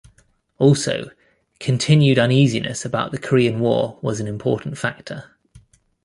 [0.57, 1.11] Also,
[1.59, 5.35] continued uneasiness about the Korean War was an important factor.